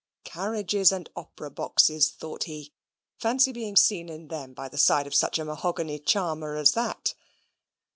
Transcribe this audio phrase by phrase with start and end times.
[0.23, 2.73] Carriages and opera boxes, thought he;
[3.19, 7.13] fancy being seen in them by the side of such a mahogany charmer as that!